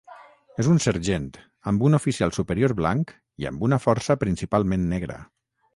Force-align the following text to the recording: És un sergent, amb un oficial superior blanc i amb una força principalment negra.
És 0.61 0.69
un 0.75 0.79
sergent, 0.85 1.27
amb 1.73 1.85
un 1.89 1.97
oficial 1.99 2.33
superior 2.39 2.75
blanc 2.83 3.15
i 3.45 3.51
amb 3.53 3.69
una 3.69 3.83
força 3.87 4.21
principalment 4.27 4.93
negra. 4.95 5.21